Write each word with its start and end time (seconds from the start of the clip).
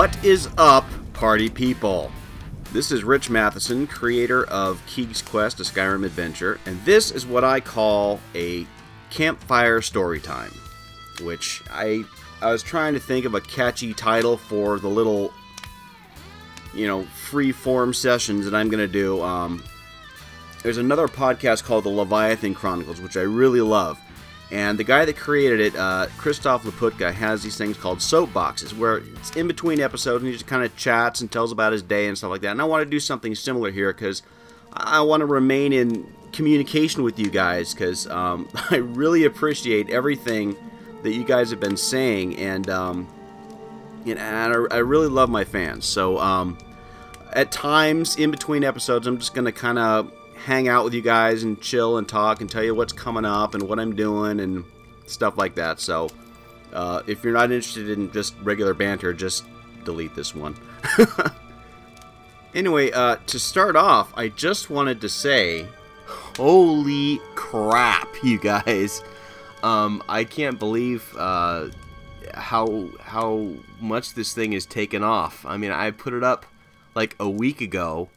What 0.00 0.24
is 0.24 0.48
up, 0.56 0.86
party 1.12 1.50
people? 1.50 2.10
This 2.72 2.90
is 2.90 3.04
Rich 3.04 3.28
Matheson, 3.28 3.86
creator 3.86 4.44
of 4.46 4.80
Keeg's 4.86 5.20
Quest, 5.20 5.60
a 5.60 5.62
Skyrim 5.62 6.06
adventure, 6.06 6.58
and 6.64 6.82
this 6.86 7.10
is 7.10 7.26
what 7.26 7.44
I 7.44 7.60
call 7.60 8.18
a 8.34 8.66
campfire 9.10 9.82
story 9.82 10.18
time. 10.18 10.52
Which 11.20 11.62
I 11.70 12.04
I 12.40 12.50
was 12.50 12.62
trying 12.62 12.94
to 12.94 12.98
think 12.98 13.26
of 13.26 13.34
a 13.34 13.42
catchy 13.42 13.92
title 13.92 14.38
for 14.38 14.78
the 14.78 14.88
little, 14.88 15.34
you 16.72 16.86
know, 16.86 17.04
free 17.04 17.52
form 17.52 17.92
sessions 17.92 18.46
that 18.46 18.54
I'm 18.54 18.70
gonna 18.70 18.86
do. 18.86 19.20
Um, 19.20 19.62
there's 20.62 20.78
another 20.78 21.08
podcast 21.08 21.64
called 21.64 21.84
the 21.84 21.90
Leviathan 21.90 22.54
Chronicles, 22.54 23.02
which 23.02 23.18
I 23.18 23.22
really 23.22 23.60
love. 23.60 24.00
And 24.52 24.78
the 24.78 24.84
guy 24.84 25.04
that 25.04 25.16
created 25.16 25.60
it, 25.60 25.76
uh, 25.76 26.06
Christof 26.18 26.60
Laputka, 26.62 27.12
has 27.12 27.42
these 27.42 27.56
things 27.56 27.76
called 27.76 27.98
soapboxes, 27.98 28.76
where 28.76 28.98
it's 28.98 29.30
in 29.36 29.46
between 29.46 29.80
episodes 29.80 30.22
and 30.22 30.26
he 30.26 30.32
just 30.32 30.48
kind 30.48 30.64
of 30.64 30.76
chats 30.76 31.20
and 31.20 31.30
tells 31.30 31.52
about 31.52 31.72
his 31.72 31.82
day 31.82 32.08
and 32.08 32.18
stuff 32.18 32.30
like 32.30 32.40
that. 32.40 32.50
And 32.50 32.60
I 32.60 32.64
want 32.64 32.82
to 32.82 32.90
do 32.90 32.98
something 32.98 33.34
similar 33.34 33.70
here 33.70 33.92
because 33.92 34.22
I 34.72 35.02
want 35.02 35.20
to 35.20 35.26
remain 35.26 35.72
in 35.72 36.12
communication 36.32 37.02
with 37.02 37.18
you 37.18 37.30
guys 37.30 37.74
because 37.74 38.08
um, 38.08 38.48
I 38.70 38.76
really 38.76 39.24
appreciate 39.24 39.90
everything 39.90 40.56
that 41.02 41.12
you 41.12 41.24
guys 41.24 41.50
have 41.50 41.60
been 41.60 41.76
saying, 41.76 42.36
and 42.36 42.68
um, 42.68 43.08
and 44.04 44.18
I, 44.18 44.76
I 44.76 44.78
really 44.78 45.08
love 45.08 45.30
my 45.30 45.44
fans. 45.44 45.86
So 45.86 46.18
um, 46.18 46.58
at 47.32 47.52
times 47.52 48.16
in 48.16 48.30
between 48.30 48.64
episodes, 48.64 49.06
I'm 49.06 49.18
just 49.18 49.32
gonna 49.32 49.52
kind 49.52 49.78
of 49.78 50.12
hang 50.44 50.68
out 50.68 50.84
with 50.84 50.94
you 50.94 51.02
guys 51.02 51.42
and 51.42 51.60
chill 51.60 51.98
and 51.98 52.08
talk 52.08 52.40
and 52.40 52.50
tell 52.50 52.64
you 52.64 52.74
what's 52.74 52.92
coming 52.92 53.24
up 53.24 53.54
and 53.54 53.62
what 53.62 53.78
I'm 53.78 53.94
doing 53.94 54.40
and 54.40 54.64
stuff 55.06 55.36
like 55.36 55.54
that. 55.56 55.80
So 55.80 56.08
uh, 56.72 57.02
if 57.06 57.22
you're 57.22 57.34
not 57.34 57.52
interested 57.52 57.90
in 57.90 58.10
just 58.12 58.34
regular 58.42 58.74
banter, 58.74 59.12
just 59.12 59.44
delete 59.84 60.14
this 60.14 60.34
one. 60.34 60.56
anyway, 62.54 62.90
uh, 62.92 63.16
to 63.26 63.38
start 63.38 63.76
off, 63.76 64.12
I 64.16 64.28
just 64.28 64.70
wanted 64.70 65.00
to 65.02 65.08
say, 65.08 65.66
holy 66.06 67.20
crap, 67.34 68.08
you 68.22 68.38
guys! 68.38 69.02
Um, 69.62 70.02
I 70.08 70.24
can't 70.24 70.58
believe 70.58 71.14
uh, 71.18 71.68
how 72.32 72.88
how 73.00 73.50
much 73.78 74.14
this 74.14 74.32
thing 74.32 74.54
is 74.54 74.64
taken 74.64 75.02
off. 75.02 75.44
I 75.44 75.58
mean, 75.58 75.70
I 75.70 75.90
put 75.90 76.14
it 76.14 76.24
up 76.24 76.46
like 76.94 77.14
a 77.20 77.28
week 77.28 77.60
ago 77.60 78.08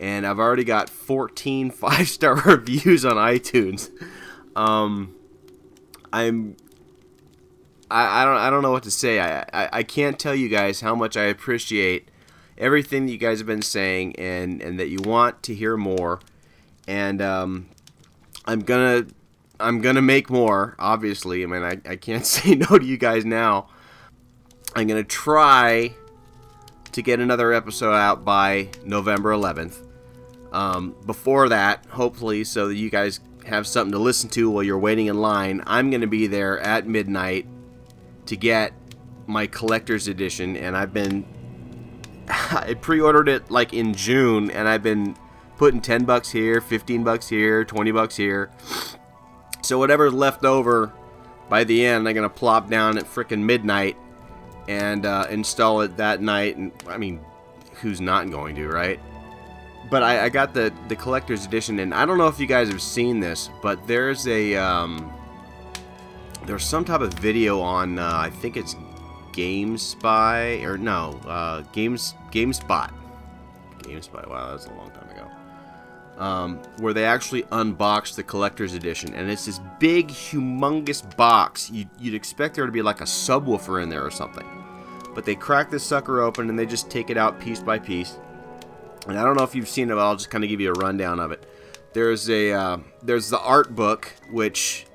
and 0.00 0.26
I've 0.26 0.38
already 0.38 0.64
got 0.64 0.88
14 0.88 1.70
five 1.70 2.08
star 2.08 2.34
reviews 2.34 3.04
on 3.04 3.16
iTunes. 3.16 3.90
Um, 4.56 5.14
I'm 6.12 6.56
I, 7.88 8.22
I 8.22 8.24
don't 8.24 8.36
I 8.36 8.50
don't 8.50 8.62
know 8.62 8.72
what 8.72 8.82
to 8.84 8.90
say. 8.90 9.20
I, 9.20 9.40
I 9.52 9.68
I 9.72 9.82
can't 9.84 10.18
tell 10.18 10.34
you 10.34 10.48
guys 10.48 10.80
how 10.80 10.94
much 10.94 11.16
I 11.16 11.24
appreciate 11.24 12.08
everything 12.58 13.06
that 13.06 13.12
you 13.12 13.18
guys 13.18 13.38
have 13.38 13.46
been 13.46 13.62
saying 13.62 14.16
and 14.16 14.60
and 14.60 14.80
that 14.80 14.88
you 14.88 14.98
want 15.02 15.42
to 15.44 15.54
hear 15.54 15.76
more. 15.76 16.20
And 16.88 17.22
um, 17.22 17.68
I'm 18.46 18.60
gonna 18.60 19.06
I'm 19.60 19.80
gonna 19.80 20.02
make 20.02 20.30
more. 20.30 20.74
Obviously, 20.78 21.44
I 21.44 21.46
mean 21.46 21.62
I, 21.62 21.78
I 21.88 21.96
can't 21.96 22.26
say 22.26 22.54
no 22.54 22.78
to 22.78 22.84
you 22.84 22.96
guys 22.96 23.24
now. 23.24 23.68
I'm 24.74 24.86
gonna 24.86 25.04
try 25.04 25.94
to 26.92 27.02
get 27.02 27.20
another 27.20 27.52
episode 27.52 27.92
out 27.92 28.24
by 28.24 28.68
November 28.84 29.32
11th 29.32 29.89
um, 30.52 30.94
before 31.06 31.48
that, 31.48 31.86
hopefully, 31.86 32.44
so 32.44 32.68
that 32.68 32.74
you 32.74 32.90
guys 32.90 33.20
have 33.46 33.66
something 33.66 33.92
to 33.92 33.98
listen 33.98 34.28
to 34.30 34.50
while 34.50 34.62
you're 34.62 34.78
waiting 34.78 35.06
in 35.06 35.20
line, 35.20 35.62
I'm 35.66 35.90
going 35.90 36.00
to 36.02 36.06
be 36.06 36.26
there 36.26 36.58
at 36.60 36.86
midnight 36.86 37.46
to 38.26 38.36
get 38.36 38.72
my 39.26 39.46
collector's 39.46 40.08
edition, 40.08 40.56
and 40.56 40.76
I've 40.76 40.92
been 40.92 41.24
I 42.28 42.74
pre-ordered 42.74 43.28
it 43.28 43.50
like 43.50 43.72
in 43.72 43.94
June, 43.94 44.50
and 44.50 44.68
I've 44.68 44.82
been 44.82 45.16
putting 45.56 45.80
10 45.80 46.04
bucks 46.04 46.30
here, 46.30 46.60
15 46.60 47.04
bucks 47.04 47.28
here, 47.28 47.64
20 47.64 47.90
bucks 47.92 48.16
here. 48.16 48.50
So 49.62 49.78
whatever's 49.78 50.14
left 50.14 50.46
over 50.46 50.90
by 51.50 51.64
the 51.64 51.84
end, 51.84 52.08
I'm 52.08 52.14
gonna 52.14 52.30
plop 52.30 52.70
down 52.70 52.96
at 52.96 53.04
frickin' 53.04 53.40
midnight 53.40 53.94
and 54.68 55.04
uh, 55.04 55.26
install 55.28 55.82
it 55.82 55.98
that 55.98 56.22
night. 56.22 56.56
And 56.56 56.72
I 56.88 56.96
mean, 56.96 57.20
who's 57.74 58.00
not 58.00 58.30
going 58.30 58.56
to, 58.56 58.68
right? 58.68 58.98
But 59.90 60.02
I, 60.02 60.26
I, 60.26 60.28
got 60.28 60.54
the 60.54 60.72
the 60.88 60.96
collector's 60.96 61.44
edition, 61.44 61.80
and 61.80 61.92
I 61.92 62.06
don't 62.06 62.16
know 62.16 62.28
if 62.28 62.38
you 62.38 62.46
guys 62.46 62.68
have 62.68 62.80
seen 62.80 63.20
this, 63.20 63.50
but 63.62 63.86
there's 63.86 64.26
a 64.28 64.54
um, 64.54 65.12
there's 66.46 66.64
some 66.64 66.84
type 66.84 67.00
of 67.00 67.12
video 67.14 67.60
on 67.60 67.98
uh, 67.98 68.12
I 68.14 68.30
think 68.30 68.56
it's 68.56 68.76
GameSpy 69.32 70.64
or 70.64 70.78
no 70.78 71.20
uh, 71.26 71.62
Games 71.72 72.14
GameSpot 72.30 72.92
GameSpot. 73.82 74.28
Wow, 74.28 74.50
that's 74.50 74.66
a 74.66 74.72
long 74.74 74.90
time 74.90 75.10
ago. 75.10 75.26
Um, 76.18 76.56
where 76.78 76.92
they 76.92 77.04
actually 77.04 77.44
unboxed 77.50 78.16
the 78.16 78.22
collector's 78.22 78.74
edition, 78.74 79.14
and 79.14 79.30
it's 79.30 79.46
this 79.46 79.60
big, 79.78 80.08
humongous 80.08 81.16
box. 81.16 81.70
You, 81.70 81.86
you'd 81.98 82.14
expect 82.14 82.54
there 82.54 82.66
to 82.66 82.72
be 82.72 82.82
like 82.82 83.00
a 83.00 83.04
subwoofer 83.04 83.82
in 83.82 83.88
there 83.88 84.04
or 84.04 84.10
something, 84.10 84.46
but 85.14 85.24
they 85.24 85.34
crack 85.34 85.70
this 85.70 85.82
sucker 85.82 86.20
open 86.20 86.50
and 86.50 86.58
they 86.58 86.66
just 86.66 86.90
take 86.90 87.08
it 87.08 87.16
out 87.16 87.40
piece 87.40 87.60
by 87.60 87.78
piece 87.78 88.18
and 89.06 89.18
I 89.18 89.24
don't 89.24 89.36
know 89.36 89.44
if 89.44 89.54
you've 89.54 89.68
seen 89.68 89.90
it, 89.90 89.94
but 89.94 90.00
I'll 90.00 90.16
just 90.16 90.30
kind 90.30 90.44
of 90.44 90.50
give 90.50 90.60
you 90.60 90.70
a 90.70 90.74
rundown 90.74 91.20
of 91.20 91.32
it. 91.32 91.44
There's 91.92 92.28
a 92.28 92.52
uh, 92.52 92.78
there's 93.02 93.30
the 93.30 93.40
art 93.40 93.74
book, 93.74 94.12
which 94.30 94.86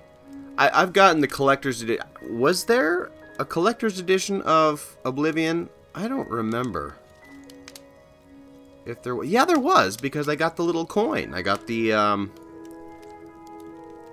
I, 0.57 0.79
have 0.79 0.93
gotten 0.93 1.21
the 1.21 1.27
collector's 1.27 1.81
edition. 1.81 2.05
Was 2.29 2.65
there 2.65 3.11
a 3.39 3.45
collector's 3.45 3.99
edition 3.99 4.41
of 4.43 4.97
Oblivion? 5.03 5.69
I 5.93 6.07
don't 6.07 6.29
remember. 6.29 6.95
If 8.85 9.01
there 9.01 9.15
was, 9.15 9.27
yeah, 9.27 9.45
there 9.45 9.59
was 9.59 9.97
because 9.97 10.29
I 10.29 10.35
got 10.35 10.55
the 10.55 10.63
little 10.63 10.85
coin. 10.85 11.33
I 11.33 11.41
got 11.41 11.65
the 11.67 11.93
um, 11.93 12.31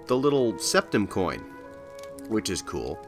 the 0.06 0.16
little 0.16 0.54
Septim 0.54 1.08
coin, 1.08 1.44
which 2.28 2.50
is 2.50 2.62
cool. 2.62 2.98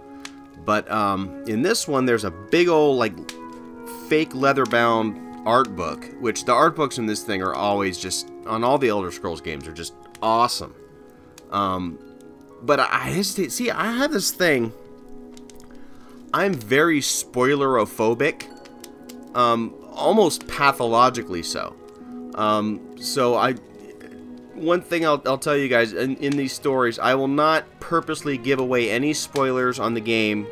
But 0.64 0.90
um, 0.90 1.44
in 1.46 1.62
this 1.62 1.88
one, 1.88 2.06
there's 2.06 2.24
a 2.24 2.30
big 2.30 2.68
old 2.68 2.98
like 2.98 3.14
fake 4.08 4.34
leather 4.34 4.66
bound 4.66 5.20
art 5.44 5.76
book, 5.76 6.08
which 6.20 6.44
the 6.44 6.52
art 6.52 6.76
books 6.76 6.98
in 6.98 7.06
this 7.06 7.22
thing 7.22 7.42
are 7.42 7.54
always 7.54 7.98
just 7.98 8.30
on 8.46 8.64
all 8.64 8.78
the 8.78 8.88
Elder 8.88 9.10
Scrolls 9.10 9.40
games 9.40 9.66
are 9.66 9.72
just 9.72 9.94
awesome. 10.22 10.74
Um, 11.50 11.98
but 12.62 12.80
I 12.80 13.10
hesitate. 13.10 13.52
See, 13.52 13.70
I 13.70 13.92
have 13.92 14.12
this 14.12 14.30
thing. 14.30 14.72
I'm 16.32 16.54
very 16.54 17.00
spoilerophobic, 17.00 18.48
um, 19.36 19.74
almost 19.92 20.48
pathologically 20.48 21.44
so. 21.44 21.76
Um, 22.34 22.98
so 22.98 23.36
I, 23.36 23.52
one 24.54 24.82
thing 24.82 25.06
I'll, 25.06 25.22
I'll 25.26 25.38
tell 25.38 25.56
you 25.56 25.68
guys 25.68 25.92
in, 25.92 26.16
in 26.16 26.36
these 26.36 26.52
stories, 26.52 26.98
I 26.98 27.14
will 27.14 27.28
not 27.28 27.64
purposely 27.78 28.36
give 28.36 28.58
away 28.58 28.90
any 28.90 29.12
spoilers 29.12 29.78
on 29.78 29.94
the 29.94 30.00
game 30.00 30.48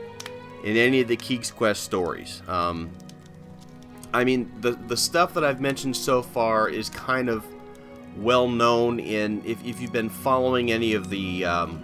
in 0.63 0.77
any 0.77 1.01
of 1.01 1.09
the 1.09 1.17
Keeg's 1.17 1.51
Quest 1.51 1.83
stories. 1.83 2.43
Um, 2.47 2.93
I 4.15 4.25
mean, 4.25 4.53
the 4.61 4.73
the 4.73 4.97
stuff 4.97 5.35
that 5.35 5.45
I've 5.45 5.61
mentioned 5.61 5.97
so 5.97 6.23
far 6.23 6.69
is 6.69 6.91
kind 6.91 7.29
of 7.29 7.45
well 8.17 8.49
known 8.49 9.01
in 9.01 9.43
if, 9.45 9.65
if 9.65 9.81
you've 9.81 9.93
been 9.93 10.11
following 10.11 10.71
any 10.71 10.93
of 10.93 11.09
the 11.09 11.45
um, 11.45 11.83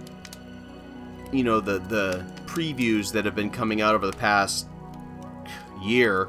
you 1.31 1.43
know 1.43 1.59
the 1.59 1.79
the 1.79 2.25
previews 2.45 3.11
that 3.13 3.25
have 3.25 3.35
been 3.35 3.49
coming 3.49 3.81
out 3.81 3.95
over 3.95 4.05
the 4.05 4.17
past 4.17 4.67
year. 5.81 6.27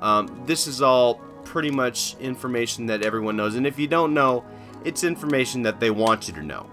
Um, 0.00 0.44
this 0.46 0.66
is 0.66 0.80
all 0.80 1.16
pretty 1.44 1.70
much 1.70 2.16
information 2.20 2.86
that 2.86 3.02
everyone 3.02 3.36
knows, 3.36 3.56
and 3.56 3.66
if 3.66 3.78
you 3.78 3.86
don't 3.86 4.14
know, 4.14 4.44
it's 4.84 5.04
information 5.04 5.62
that 5.62 5.80
they 5.80 5.90
want 5.90 6.28
you 6.28 6.34
to 6.34 6.42
know. 6.42 6.66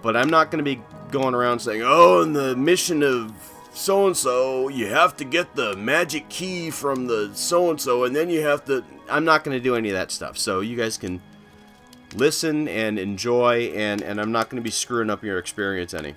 But 0.00 0.16
I'm 0.16 0.30
not 0.30 0.50
going 0.50 0.64
to 0.64 0.76
be 0.76 0.80
going 1.10 1.34
around 1.34 1.58
saying, 1.58 1.82
"Oh, 1.84 2.22
and 2.22 2.34
the 2.34 2.56
mission 2.56 3.02
of 3.02 3.32
so 3.72 4.06
and 4.06 4.16
so, 4.16 4.68
you 4.68 4.86
have 4.86 5.16
to 5.18 5.24
get 5.24 5.54
the 5.54 5.76
magic 5.76 6.28
key 6.28 6.70
from 6.70 7.06
the 7.06 7.30
so 7.34 7.70
and 7.70 7.80
so, 7.80 8.04
and 8.04 8.14
then 8.14 8.30
you 8.30 8.42
have 8.42 8.64
to. 8.66 8.84
I'm 9.08 9.24
not 9.24 9.44
going 9.44 9.56
to 9.56 9.62
do 9.62 9.76
any 9.76 9.88
of 9.88 9.94
that 9.94 10.10
stuff. 10.10 10.36
So 10.36 10.60
you 10.60 10.76
guys 10.76 10.98
can 10.98 11.20
listen 12.14 12.68
and 12.68 12.98
enjoy, 12.98 13.72
and, 13.74 14.02
and 14.02 14.20
I'm 14.20 14.32
not 14.32 14.48
going 14.48 14.56
to 14.56 14.64
be 14.64 14.70
screwing 14.70 15.10
up 15.10 15.22
your 15.22 15.38
experience 15.38 15.94
any. 15.94 16.14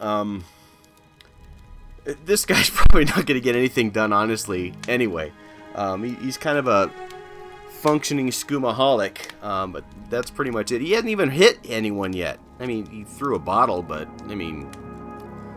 Um, 0.00 0.44
this 2.24 2.44
guy's 2.44 2.70
probably 2.74 3.04
not 3.04 3.26
going 3.26 3.38
to 3.38 3.40
get 3.40 3.56
anything 3.56 3.90
done, 3.90 4.12
honestly, 4.12 4.74
anyway. 4.88 5.32
Um, 5.74 6.04
he, 6.04 6.14
he's 6.14 6.36
kind 6.36 6.58
of 6.58 6.66
a 6.66 6.90
functioning 7.68 8.28
skoomaholic, 8.28 9.42
um, 9.42 9.72
but 9.72 9.84
that's 10.08 10.30
pretty 10.30 10.50
much 10.50 10.70
it. 10.70 10.80
He 10.80 10.92
hasn't 10.92 11.10
even 11.10 11.30
hit 11.30 11.58
anyone 11.68 12.12
yet. 12.12 12.38
I 12.60 12.66
mean, 12.66 12.86
he 12.86 13.04
threw 13.04 13.34
a 13.34 13.40
bottle, 13.40 13.82
but, 13.82 14.08
I 14.28 14.34
mean, 14.34 14.70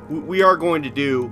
we 0.09 0.41
are 0.41 0.55
going 0.55 0.83
to 0.83 0.89
do 0.89 1.31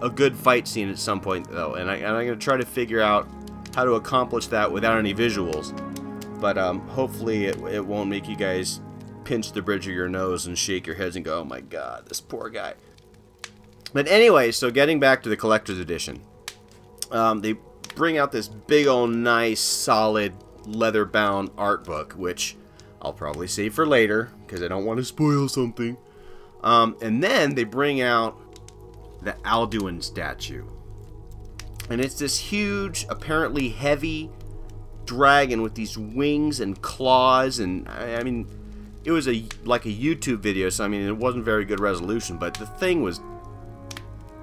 a 0.00 0.10
good 0.10 0.36
fight 0.36 0.68
scene 0.68 0.90
at 0.90 0.98
some 0.98 1.20
point, 1.20 1.50
though, 1.50 1.74
and, 1.74 1.90
I, 1.90 1.96
am 1.96 2.14
going 2.14 2.28
to 2.28 2.36
try 2.36 2.56
to 2.56 2.66
figure 2.66 3.00
out 3.00 3.28
how 3.74 3.84
to 3.84 3.92
accomplish 3.92 4.46
that 4.48 4.70
without 4.70 4.98
any 4.98 5.14
visuals. 5.14 5.72
But 6.40 6.58
um, 6.58 6.80
hopefully, 6.88 7.46
it, 7.46 7.56
it 7.62 7.84
won't 7.84 8.10
make 8.10 8.28
you 8.28 8.36
guys 8.36 8.80
pinch 9.24 9.52
the 9.52 9.62
bridge 9.62 9.86
of 9.88 9.94
your 9.94 10.08
nose 10.08 10.46
and 10.46 10.56
shake 10.56 10.86
your 10.86 10.96
heads 10.96 11.16
and 11.16 11.24
go, 11.24 11.40
"Oh 11.40 11.44
my 11.44 11.60
God, 11.60 12.06
this 12.08 12.20
poor 12.20 12.50
guy." 12.50 12.74
But 13.92 14.08
anyway, 14.08 14.52
so 14.52 14.70
getting 14.70 15.00
back 15.00 15.22
to 15.22 15.28
the 15.28 15.36
collector's 15.36 15.78
edition, 15.78 16.20
um, 17.10 17.40
they 17.40 17.54
bring 17.94 18.18
out 18.18 18.32
this 18.32 18.48
big 18.48 18.86
old 18.86 19.10
nice 19.10 19.60
solid 19.60 20.34
leather 20.66 21.04
bound 21.04 21.50
art 21.56 21.84
book, 21.84 22.12
which 22.12 22.56
I'll 23.00 23.12
probably 23.12 23.46
save 23.46 23.74
for 23.74 23.86
later 23.86 24.30
because 24.46 24.62
I 24.62 24.68
don't 24.68 24.84
want 24.84 24.98
to 24.98 25.04
spoil 25.04 25.48
something. 25.48 25.96
Um, 26.66 26.96
and 27.00 27.22
then 27.22 27.54
they 27.54 27.62
bring 27.62 28.00
out 28.00 28.36
the 29.22 29.34
Alduin 29.44 30.02
statue. 30.02 30.64
And 31.88 32.00
it's 32.00 32.18
this 32.18 32.36
huge, 32.36 33.06
apparently 33.08 33.68
heavy 33.68 34.30
dragon 35.04 35.62
with 35.62 35.76
these 35.76 35.96
wings 35.96 36.58
and 36.58 36.82
claws. 36.82 37.60
And 37.60 37.88
I, 37.88 38.16
I 38.16 38.24
mean, 38.24 38.48
it 39.04 39.12
was 39.12 39.28
a 39.28 39.44
like 39.64 39.86
a 39.86 39.90
YouTube 39.90 40.40
video, 40.40 40.68
so 40.68 40.84
I 40.84 40.88
mean, 40.88 41.06
it 41.06 41.16
wasn't 41.16 41.44
very 41.44 41.64
good 41.64 41.78
resolution, 41.78 42.36
but 42.36 42.54
the 42.54 42.66
thing 42.66 43.00
was 43.00 43.20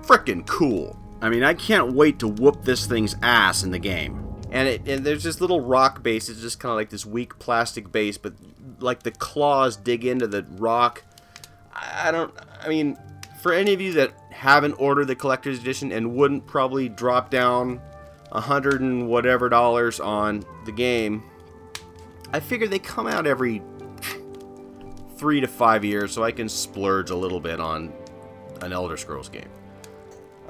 freaking 0.03 0.47
cool. 0.47 0.97
I 1.21 1.27
mean, 1.27 1.43
I 1.43 1.53
can't 1.53 1.91
wait 1.91 2.19
to 2.19 2.29
whoop 2.29 2.63
this 2.63 2.85
thing's 2.85 3.17
ass 3.21 3.63
in 3.63 3.71
the 3.71 3.79
game. 3.79 4.25
And, 4.49 4.69
it, 4.69 4.87
and 4.87 5.05
there's 5.05 5.23
this 5.23 5.41
little 5.41 5.59
rock 5.59 6.03
base. 6.03 6.29
It's 6.29 6.39
just 6.39 6.59
kind 6.61 6.71
of 6.71 6.77
like 6.77 6.89
this 6.89 7.05
weak 7.05 7.37
plastic 7.39 7.91
base, 7.91 8.17
but 8.17 8.33
like 8.79 9.03
the 9.03 9.11
claws 9.11 9.75
dig 9.75 10.05
into 10.05 10.27
the 10.27 10.43
rock. 10.51 11.03
I 11.75 12.11
don't. 12.11 12.33
I 12.61 12.69
mean, 12.69 12.97
for 13.41 13.53
any 13.53 13.73
of 13.73 13.81
you 13.81 13.93
that 13.93 14.13
haven't 14.31 14.73
ordered 14.73 15.05
the 15.05 15.15
collector's 15.15 15.59
edition 15.59 15.91
and 15.91 16.15
wouldn't 16.15 16.45
probably 16.45 16.89
drop 16.89 17.29
down 17.29 17.81
a 18.31 18.41
hundred 18.41 18.81
and 18.81 19.07
whatever 19.07 19.49
dollars 19.49 19.99
on 19.99 20.43
the 20.65 20.71
game, 20.71 21.23
I 22.31 22.39
figure 22.39 22.67
they 22.67 22.79
come 22.79 23.07
out 23.07 23.27
every 23.27 23.61
three 25.17 25.39
to 25.41 25.47
five 25.47 25.85
years, 25.85 26.11
so 26.11 26.23
I 26.23 26.31
can 26.31 26.49
splurge 26.49 27.09
a 27.09 27.15
little 27.15 27.39
bit 27.39 27.59
on 27.59 27.93
an 28.61 28.73
Elder 28.73 28.97
Scrolls 28.97 29.29
game. 29.29 29.49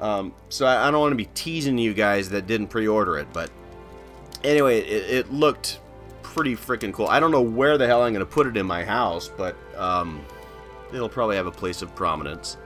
Um, 0.00 0.34
so 0.48 0.66
I, 0.66 0.88
I 0.88 0.90
don't 0.90 1.00
want 1.00 1.12
to 1.12 1.16
be 1.16 1.28
teasing 1.34 1.78
you 1.78 1.94
guys 1.94 2.30
that 2.30 2.46
didn't 2.46 2.68
pre-order 2.68 3.18
it, 3.18 3.28
but 3.32 3.50
anyway, 4.42 4.80
it, 4.80 5.10
it 5.10 5.32
looked 5.32 5.80
pretty 6.22 6.56
freaking 6.56 6.92
cool. 6.92 7.06
I 7.06 7.20
don't 7.20 7.30
know 7.30 7.42
where 7.42 7.78
the 7.78 7.86
hell 7.86 8.02
I'm 8.02 8.14
to 8.14 8.26
put 8.26 8.46
it 8.46 8.56
in 8.56 8.66
my 8.66 8.84
house, 8.84 9.28
but 9.28 9.56
um, 9.76 10.24
it'll 10.94 11.08
probably 11.08 11.36
have 11.36 11.46
a 11.46 11.52
place 11.52 11.82
of 11.82 11.94
prominence. 11.94 12.56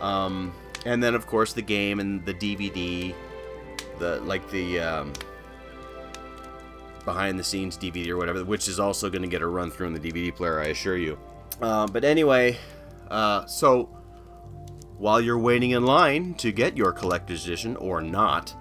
Um, 0.00 0.52
and 0.86 1.02
then, 1.02 1.14
of 1.14 1.26
course, 1.26 1.52
the 1.52 1.62
game 1.62 2.00
and 2.00 2.24
the 2.24 2.34
DVD, 2.34 3.14
the 3.98 4.20
like 4.20 4.48
the 4.50 4.80
um, 4.80 5.12
behind 7.04 7.38
the 7.38 7.44
scenes 7.44 7.76
DVD 7.76 8.08
or 8.08 8.16
whatever, 8.16 8.44
which 8.44 8.68
is 8.68 8.78
also 8.80 9.10
going 9.10 9.22
to 9.22 9.28
get 9.28 9.42
a 9.42 9.46
run 9.46 9.70
through 9.70 9.88
in 9.88 9.92
the 9.92 10.00
DVD 10.00 10.34
player, 10.34 10.60
I 10.60 10.66
assure 10.66 10.96
you. 10.96 11.18
Uh, 11.60 11.86
but 11.86 12.04
anyway, 12.04 12.58
uh, 13.10 13.44
so 13.46 13.88
while 14.96 15.20
you're 15.20 15.38
waiting 15.38 15.70
in 15.70 15.84
line 15.84 16.34
to 16.34 16.52
get 16.52 16.76
your 16.76 16.92
collector's 16.92 17.44
edition 17.44 17.76
or 17.76 18.00
not, 18.00 18.54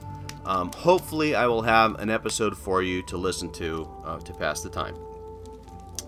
um, 0.45 0.71
hopefully 0.71 1.35
I 1.35 1.47
will 1.47 1.61
have 1.61 1.99
an 1.99 2.09
episode 2.09 2.57
for 2.57 2.81
you 2.81 3.01
to 3.03 3.17
listen 3.17 3.51
to 3.53 3.87
uh, 4.05 4.19
to 4.19 4.33
pass 4.33 4.61
the 4.61 4.69
time. 4.69 4.95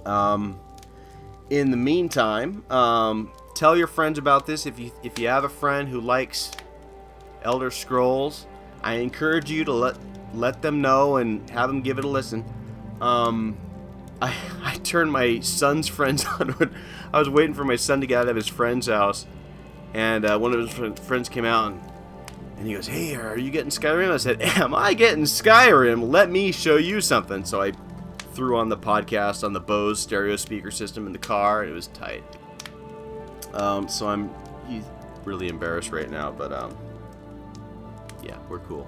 Um, 0.06 0.60
in 1.52 1.70
the 1.70 1.78
meantime, 1.78 2.64
um, 2.72 3.30
tell 3.54 3.78
your 3.78 3.86
friends 3.86 4.18
about 4.18 4.48
this. 4.48 4.66
If 4.66 4.80
you 4.80 4.92
if 5.04 5.20
you 5.20 5.28
have 5.28 5.44
a 5.44 5.50
friend 5.50 5.88
who 5.90 6.00
likes 6.00 6.52
Elder 7.44 7.70
Scrolls, 7.70 8.48
I 8.82 8.96
encourage 8.96 9.52
you 9.52 9.66
to 9.66 9.74
let 9.74 9.98
let 10.34 10.62
them 10.62 10.82
know 10.82 11.18
and 11.18 11.48
have 11.50 11.70
them 11.70 11.82
give 11.82 12.00
it 12.00 12.06
a 12.06 12.08
listen. 12.08 12.46
Um, 13.02 13.58
I 14.22 14.34
I 14.64 14.76
turned 14.78 15.12
my 15.12 15.42
son's 15.42 15.90
friends 15.90 16.26
on 16.40 16.52
when 16.54 16.74
I 17.14 17.20
was 17.20 17.30
waiting 17.30 17.54
for 17.54 17.66
my 17.66 17.76
son 17.76 18.00
to 18.00 18.08
get 18.08 18.22
out 18.22 18.30
of 18.30 18.38
his 18.38 18.48
friend's 18.48 18.88
house 18.88 19.28
and 19.94 20.24
uh, 20.24 20.38
one 20.40 20.54
of 20.54 20.60
his 20.60 21.00
friends 21.00 21.28
came 21.28 21.44
out 21.44 21.74
and, 21.74 21.82
and 22.58 22.68
he 22.68 22.74
goes, 22.74 22.88
Hey, 22.88 23.16
are 23.16 23.38
you 23.38 23.52
getting 23.52 23.72
Skyrim? 23.72 24.10
I 24.10 24.18
said, 24.18 24.42
Am 24.42 24.74
I 24.74 24.94
getting 24.94 25.26
Skyrim? 25.26 26.10
Let 26.10 26.32
me 26.32 26.54
show 26.54 26.78
you 26.78 27.02
something. 27.02 27.44
So 27.44 27.62
I 27.62 27.74
threw 28.34 28.58
on 28.58 28.70
the 28.70 28.78
podcast 28.78 29.44
on 29.44 29.54
the 29.54 29.60
Bose 29.60 30.00
stereo 30.00 30.36
speaker 30.36 30.72
system 30.72 31.08
in 31.08 31.14
the 31.14 31.20
car, 31.20 31.62
and 31.62 31.72
it 31.72 31.74
was 31.74 31.88
tight. 31.88 32.24
Um, 33.54 33.88
so 33.88 34.08
I'm 34.08 34.30
he's 34.68 34.84
really 35.26 35.50
embarrassed 35.50 35.92
right 35.92 36.10
now, 36.10 36.32
but 36.32 36.52
um, 36.52 36.76
yeah, 38.24 38.38
we're 38.50 38.60
cool. 38.60 38.88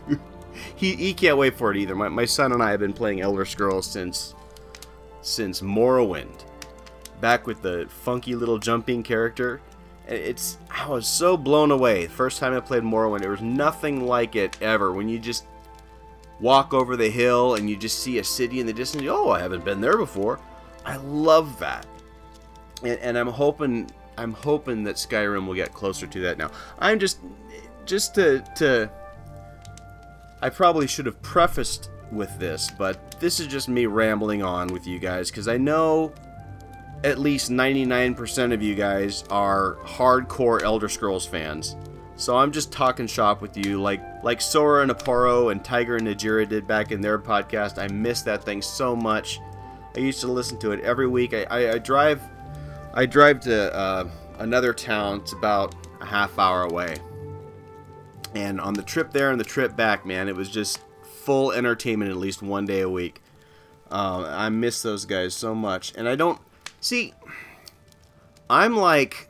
he, 0.76 0.94
he 0.94 1.14
can't 1.14 1.36
wait 1.36 1.56
for 1.56 1.70
it 1.70 1.76
either. 1.76 1.94
My, 1.94 2.08
my 2.08 2.24
son 2.24 2.52
and 2.52 2.62
I 2.62 2.70
have 2.70 2.80
been 2.80 2.92
playing 2.92 3.20
Elder 3.20 3.44
Scrolls 3.44 3.86
since 3.86 4.34
since 5.20 5.60
Morrowind, 5.60 6.44
back 7.20 7.46
with 7.46 7.62
the 7.62 7.86
funky 7.88 8.34
little 8.34 8.58
jumping 8.58 9.02
character 9.02 9.60
it's 10.08 10.58
I 10.70 10.88
was 10.88 11.06
so 11.06 11.36
blown 11.36 11.70
away. 11.70 12.06
First 12.06 12.38
time 12.38 12.54
I 12.54 12.60
played 12.60 12.82
Morrowind, 12.82 13.20
there 13.20 13.30
was 13.30 13.42
nothing 13.42 14.06
like 14.06 14.36
it 14.36 14.56
ever. 14.62 14.92
When 14.92 15.08
you 15.08 15.18
just 15.18 15.44
walk 16.40 16.72
over 16.72 16.96
the 16.96 17.10
hill 17.10 17.54
and 17.54 17.68
you 17.68 17.76
just 17.76 18.00
see 18.00 18.18
a 18.18 18.24
city 18.24 18.60
in 18.60 18.66
the 18.66 18.72
distance, 18.72 19.04
oh, 19.08 19.30
I 19.30 19.40
haven't 19.40 19.64
been 19.64 19.80
there 19.80 19.96
before. 19.96 20.40
I 20.84 20.96
love 20.96 21.58
that, 21.58 21.86
and, 22.82 22.98
and 23.00 23.18
I'm 23.18 23.28
hoping 23.28 23.90
I'm 24.16 24.32
hoping 24.32 24.84
that 24.84 24.96
Skyrim 24.96 25.46
will 25.46 25.54
get 25.54 25.72
closer 25.72 26.06
to 26.06 26.20
that 26.20 26.38
now. 26.38 26.50
I'm 26.78 26.98
just 26.98 27.18
just 27.84 28.14
to 28.14 28.40
to 28.56 28.90
I 30.40 30.48
probably 30.50 30.86
should 30.86 31.06
have 31.06 31.20
prefaced 31.22 31.90
with 32.10 32.38
this, 32.38 32.70
but 32.70 33.20
this 33.20 33.40
is 33.40 33.48
just 33.48 33.68
me 33.68 33.86
rambling 33.86 34.42
on 34.42 34.68
with 34.68 34.86
you 34.86 34.98
guys 34.98 35.30
because 35.30 35.48
I 35.48 35.56
know 35.58 36.12
at 37.04 37.18
least 37.18 37.50
99% 37.50 38.52
of 38.52 38.62
you 38.62 38.74
guys 38.74 39.24
are 39.30 39.76
hardcore 39.84 40.62
Elder 40.62 40.88
Scrolls 40.88 41.26
fans. 41.26 41.76
So 42.16 42.36
I'm 42.36 42.50
just 42.50 42.72
talking 42.72 43.06
shop 43.06 43.40
with 43.40 43.56
you 43.56 43.80
like 43.80 44.02
like 44.22 44.40
Sora 44.40 44.82
and 44.82 44.90
Aporo 44.90 45.52
and 45.52 45.64
Tiger 45.64 45.96
and 45.96 46.06
Najira 46.06 46.48
did 46.48 46.66
back 46.66 46.92
in 46.92 47.00
their 47.00 47.18
podcast. 47.18 47.82
I 47.82 47.88
miss 47.88 48.22
that 48.22 48.44
thing 48.44 48.62
so 48.62 48.96
much. 48.96 49.40
I 49.96 50.00
used 50.00 50.20
to 50.20 50.28
listen 50.28 50.58
to 50.58 50.72
it 50.72 50.80
every 50.80 51.06
week. 51.06 51.34
I, 51.34 51.44
I, 51.44 51.72
I 51.72 51.78
drive 51.78 52.22
I 52.94 53.06
drive 53.06 53.40
to 53.40 53.74
uh, 53.74 54.08
another 54.38 54.72
town. 54.72 55.20
It's 55.20 55.32
about 55.32 55.74
a 56.00 56.06
half 56.06 56.38
hour 56.38 56.62
away. 56.62 56.96
And 58.34 58.60
on 58.60 58.74
the 58.74 58.82
trip 58.82 59.12
there 59.12 59.30
and 59.30 59.40
the 59.40 59.44
trip 59.44 59.76
back, 59.76 60.04
man, 60.04 60.28
it 60.28 60.36
was 60.36 60.48
just 60.48 60.80
full 61.02 61.52
entertainment 61.52 62.10
at 62.10 62.16
least 62.16 62.42
one 62.42 62.66
day 62.66 62.80
a 62.80 62.88
week. 62.88 63.20
Uh, 63.90 64.26
I 64.28 64.48
miss 64.50 64.82
those 64.82 65.06
guys 65.06 65.34
so 65.34 65.54
much, 65.54 65.94
and 65.96 66.06
I 66.06 66.14
don't 66.14 66.38
See, 66.80 67.12
I'm 68.48 68.76
like, 68.76 69.28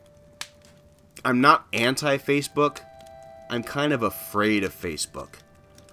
I'm 1.25 1.41
not 1.41 1.65
anti 1.73 2.17
Facebook. 2.17 2.79
I'm 3.49 3.63
kind 3.63 3.93
of 3.93 4.03
afraid 4.03 4.63
of 4.63 4.73
Facebook. 4.73 5.29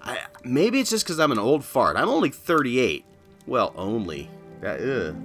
I, 0.01 0.19
maybe 0.43 0.79
it's 0.79 0.89
just 0.89 1.05
because 1.05 1.19
I'm 1.19 1.31
an 1.31 1.39
old 1.39 1.65
fart. 1.65 1.97
I'm 1.97 2.09
only 2.09 2.29
38. 2.29 3.03
Well, 3.45 3.73
only. 3.75 4.29
That. 4.61 5.15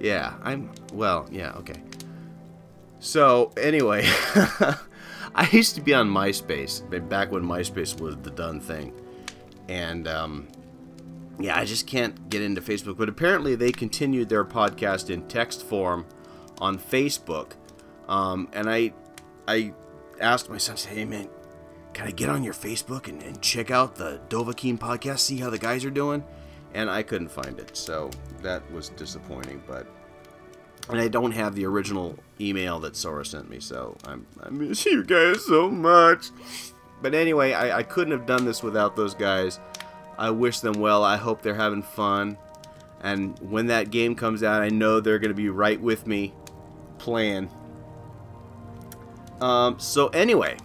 Yeah, 0.00 0.34
I'm. 0.42 0.70
Well, 0.92 1.26
yeah, 1.30 1.52
okay. 1.52 1.80
So, 2.98 3.52
anyway, 3.56 4.04
I 5.34 5.48
used 5.52 5.74
to 5.76 5.80
be 5.80 5.94
on 5.94 6.08
MySpace 6.08 7.08
back 7.08 7.30
when 7.30 7.42
MySpace 7.42 8.00
was 8.00 8.16
the 8.16 8.30
done 8.30 8.60
thing. 8.60 8.92
And 9.68 10.08
um, 10.08 10.48
yeah, 11.38 11.58
I 11.58 11.64
just 11.64 11.86
can't 11.86 12.28
get 12.30 12.42
into 12.42 12.60
Facebook. 12.60 12.96
But 12.96 13.08
apparently, 13.08 13.54
they 13.54 13.72
continued 13.72 14.28
their 14.28 14.44
podcast 14.44 15.10
in 15.10 15.26
text 15.28 15.62
form 15.64 16.06
on 16.58 16.78
Facebook. 16.78 17.52
Um, 18.08 18.48
and 18.52 18.70
I, 18.70 18.92
I 19.46 19.72
asked 20.20 20.48
my 20.48 20.58
son, 20.58 20.76
"Hey 20.76 21.04
man, 21.04 21.28
can 21.96 22.06
I 22.06 22.10
get 22.10 22.28
on 22.28 22.44
your 22.44 22.52
Facebook 22.52 23.08
and, 23.08 23.22
and 23.22 23.40
check 23.40 23.70
out 23.70 23.96
the 23.96 24.20
Dovahkiin 24.28 24.78
podcast, 24.78 25.20
see 25.20 25.38
how 25.38 25.48
the 25.48 25.58
guys 25.58 25.82
are 25.82 25.90
doing?" 25.90 26.22
And 26.74 26.90
I 26.90 27.02
couldn't 27.02 27.30
find 27.30 27.58
it, 27.58 27.74
so 27.74 28.10
that 28.42 28.70
was 28.70 28.90
disappointing. 28.90 29.62
But 29.66 29.86
and 30.90 31.00
I 31.00 31.08
don't 31.08 31.32
have 31.32 31.54
the 31.54 31.64
original 31.64 32.18
email 32.38 32.78
that 32.80 32.96
Sora 32.96 33.24
sent 33.24 33.48
me, 33.48 33.60
so 33.60 33.96
I'm, 34.04 34.26
I 34.42 34.50
miss 34.50 34.84
you 34.84 35.04
guys 35.04 35.46
so 35.46 35.70
much. 35.70 36.26
But 37.00 37.14
anyway, 37.14 37.54
I, 37.54 37.78
I 37.78 37.82
couldn't 37.82 38.12
have 38.12 38.26
done 38.26 38.44
this 38.44 38.62
without 38.62 38.94
those 38.94 39.14
guys. 39.14 39.58
I 40.18 40.30
wish 40.30 40.60
them 40.60 40.74
well. 40.74 41.02
I 41.02 41.16
hope 41.16 41.40
they're 41.40 41.54
having 41.54 41.82
fun. 41.82 42.36
And 43.02 43.38
when 43.38 43.68
that 43.68 43.90
game 43.90 44.14
comes 44.14 44.42
out, 44.42 44.60
I 44.60 44.68
know 44.68 45.00
they're 45.00 45.18
going 45.18 45.30
to 45.30 45.34
be 45.34 45.48
right 45.48 45.80
with 45.80 46.06
me 46.06 46.34
playing. 46.98 47.48
Um, 49.40 49.78
so, 49.78 50.08
anyway, 50.08 50.56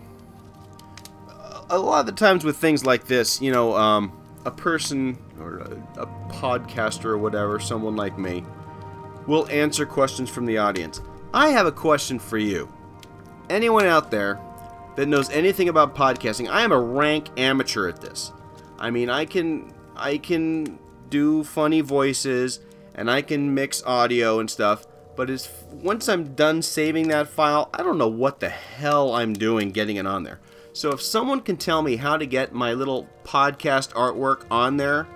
a 1.72 1.80
lot 1.80 2.02
of 2.02 2.06
the 2.06 2.12
times 2.12 2.44
with 2.44 2.58
things 2.58 2.86
like 2.86 3.06
this, 3.06 3.42
you 3.42 3.52
know, 3.52 3.76
um, 3.76 4.12
a 4.46 4.52
person 4.52 5.18
or 5.40 5.60
a, 5.60 6.02
a 6.02 6.08
podcaster 6.30 7.06
or 7.06 7.18
whatever, 7.18 7.60
someone 7.60 7.96
like 7.96 8.20
me, 8.20 8.44
will 9.26 9.48
answer 9.50 9.86
questions 9.86 10.30
from 10.30 10.46
the 10.46 10.58
audience. 10.58 11.02
I 11.34 11.50
have 11.50 11.66
a 11.66 11.72
question 11.72 12.20
for 12.20 12.38
you. 12.38 12.72
Anyone 13.50 13.86
out 13.86 14.12
there 14.12 14.40
that 14.96 15.08
knows 15.08 15.30
anything 15.30 15.70
about 15.70 15.96
podcasting, 15.96 16.50
I 16.50 16.62
am 16.62 16.72
a 16.72 16.80
rank 16.80 17.30
amateur 17.38 17.88
at 17.88 18.02
this. 18.02 18.34
I 18.78 18.92
mean, 18.92 19.10
I 19.10 19.26
can 19.26 19.74
I 19.96 20.18
can 20.18 20.80
do 21.10 21.44
funny 21.44 21.82
voices 21.82 22.60
and 22.96 23.10
I 23.10 23.22
can 23.22 23.54
mix 23.54 23.84
audio 23.84 24.40
and 24.40 24.50
stuff, 24.50 24.86
but 25.22 25.30
as 25.30 25.48
once 25.72 26.10
I'm 26.10 26.34
done 26.34 26.64
saving 26.64 27.10
that 27.10 27.28
file, 27.28 27.70
I 27.76 27.84
don't 27.84 28.00
know 28.00 28.08
what 28.08 28.40
the 28.40 28.50
hell 28.50 29.14
I'm 29.14 29.34
doing 29.34 29.70
getting 29.70 29.98
it 29.98 30.08
on 30.08 30.24
there. 30.24 30.40
So 30.74 30.90
if 30.94 31.02
someone 31.04 31.42
can 31.42 31.58
tell 31.58 31.84
me 31.84 31.98
how 31.98 32.18
to 32.18 32.26
get 32.26 32.56
my 32.56 32.74
little 32.74 33.08
podcast 33.24 33.94
artwork 33.94 34.48
on 34.50 34.78
there 34.78 35.08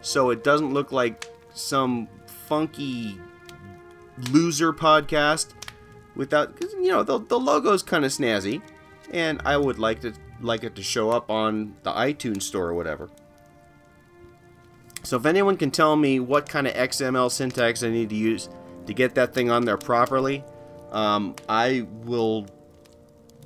so 0.00 0.30
it 0.30 0.42
doesn't 0.42 0.72
look 0.72 0.92
like 0.92 1.30
some 1.52 2.08
funky 2.48 3.20
loser 4.30 4.72
podcast 4.72 5.48
without 6.16 6.58
cause, 6.58 6.72
you 6.80 6.88
know 6.88 7.02
the, 7.02 7.18
the 7.18 7.38
logo's 7.38 7.82
kind 7.82 8.06
of 8.06 8.12
snazzy 8.12 8.62
and 9.10 9.42
I 9.44 9.58
would 9.58 9.78
like 9.78 10.00
to 10.00 10.14
like 10.40 10.64
it 10.64 10.74
to 10.76 10.82
show 10.82 11.10
up 11.10 11.30
on 11.30 11.76
the 11.82 11.92
iTunes 11.92 12.44
store 12.44 12.68
or 12.68 12.74
whatever. 12.74 13.10
So 15.02 15.18
if 15.18 15.26
anyone 15.26 15.58
can 15.58 15.70
tell 15.70 15.96
me 15.96 16.18
what 16.18 16.48
kind 16.48 16.66
of 16.66 16.72
XML 16.72 17.30
syntax 17.30 17.82
I 17.82 17.90
need 17.90 18.08
to 18.08 18.16
use 18.16 18.48
to 18.86 18.94
get 18.94 19.14
that 19.14 19.34
thing 19.34 19.50
on 19.50 19.64
there 19.64 19.76
properly, 19.76 20.44
um, 20.92 21.36
I 21.48 21.86
will 22.04 22.46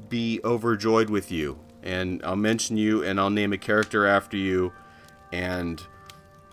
be 0.09 0.41
overjoyed 0.45 1.11
with 1.11 1.31
you. 1.31 1.59
And 1.83 2.23
I'll 2.25 2.37
mention 2.37 2.77
you 2.77 3.03
and 3.05 3.21
I'll 3.21 3.31
name 3.31 3.53
a 3.53 3.59
character 3.59 4.07
after 4.07 4.37
you 4.37 4.73
and 5.33 5.83